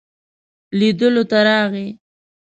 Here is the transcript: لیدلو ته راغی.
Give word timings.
لیدلو 0.79 1.23
ته 1.29 1.37
راغی. 1.47 1.87